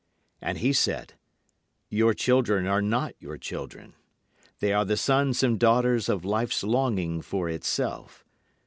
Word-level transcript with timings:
And 0.41 0.57
he 0.57 0.73
said: 0.73 1.13
Your 1.91 2.15
children 2.15 2.65
are 2.65 2.81
not 2.81 3.13
your 3.19 3.37
children. 3.37 3.93
They 4.57 4.73
are 4.73 4.83
the 4.83 4.97
sons 4.97 5.43
and 5.43 5.59
daughters 5.59 6.09
of 6.09 6.25
Life's 6.25 6.63
longing 6.63 7.21
for 7.21 7.47
itself. 7.47 8.25